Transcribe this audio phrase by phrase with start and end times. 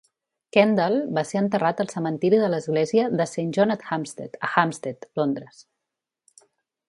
[0.55, 5.63] Kendall va ser enterrat al cementiri de l'església de Saint John-at-Hampstead, a Hampstead, Londres.